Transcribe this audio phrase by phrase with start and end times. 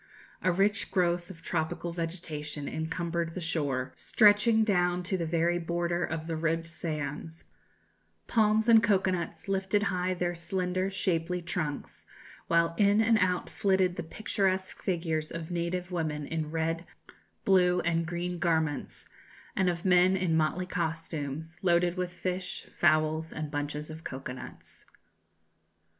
[0.41, 6.03] A rich growth of tropical vegetation encumbered the shore, stretching down to the very border
[6.03, 7.45] of the ribbed sands;
[8.25, 12.07] palms and cocoa nuts lifted high their slender, shapely trunks;
[12.47, 16.87] while in and out flitted the picturesque figures of native women in red,
[17.45, 19.07] blue, and green garments,
[19.55, 24.85] and of men in motley costumes, loaded with fish, fowls, and bunches of cocoa nuts.